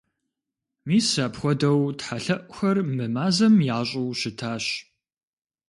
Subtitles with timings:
[0.87, 4.65] Мис апхуэдэу тхьэлъэӀухэр мы мазэм ящӀыу щытащ.